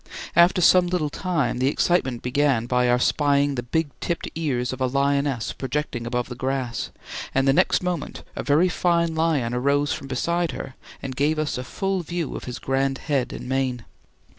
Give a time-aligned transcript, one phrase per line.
[0.35, 4.81] After some little time the excitement began by our spying the black tipped ears of
[4.81, 6.89] a lioness projecting above the grass,
[7.35, 11.55] and the next moment a very fine lion arose from beside her and gave us
[11.55, 13.85] a full view of his grand head and mane.